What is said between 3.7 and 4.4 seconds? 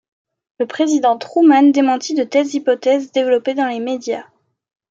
médias.